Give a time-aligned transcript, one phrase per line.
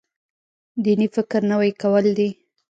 [0.83, 2.29] دیني فکر نوی کول دی.